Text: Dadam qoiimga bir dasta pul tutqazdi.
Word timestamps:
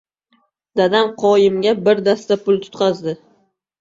Dadam 0.79 1.11
qoiimga 1.23 1.75
bir 1.89 2.03
dasta 2.11 2.39
pul 2.47 2.59
tutqazdi. 2.65 3.15